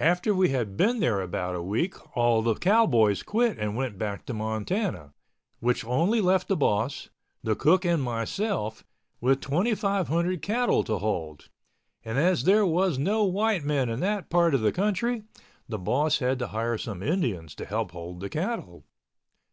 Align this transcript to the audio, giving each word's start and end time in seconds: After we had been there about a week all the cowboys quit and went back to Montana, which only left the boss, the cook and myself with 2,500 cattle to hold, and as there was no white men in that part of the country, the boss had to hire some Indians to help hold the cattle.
After 0.00 0.34
we 0.34 0.48
had 0.48 0.76
been 0.76 0.98
there 0.98 1.20
about 1.20 1.54
a 1.54 1.62
week 1.62 1.94
all 2.16 2.42
the 2.42 2.56
cowboys 2.56 3.22
quit 3.22 3.56
and 3.56 3.76
went 3.76 3.98
back 3.98 4.26
to 4.26 4.34
Montana, 4.34 5.12
which 5.60 5.84
only 5.84 6.20
left 6.20 6.48
the 6.48 6.56
boss, 6.56 7.08
the 7.44 7.54
cook 7.54 7.84
and 7.84 8.02
myself 8.02 8.84
with 9.20 9.40
2,500 9.40 10.42
cattle 10.42 10.82
to 10.82 10.98
hold, 10.98 11.50
and 12.04 12.18
as 12.18 12.42
there 12.42 12.66
was 12.66 12.98
no 12.98 13.22
white 13.22 13.62
men 13.62 13.88
in 13.88 14.00
that 14.00 14.28
part 14.28 14.54
of 14.54 14.60
the 14.60 14.72
country, 14.72 15.22
the 15.68 15.78
boss 15.78 16.18
had 16.18 16.40
to 16.40 16.48
hire 16.48 16.76
some 16.76 17.00
Indians 17.00 17.54
to 17.54 17.64
help 17.64 17.92
hold 17.92 18.18
the 18.18 18.28
cattle. 18.28 18.82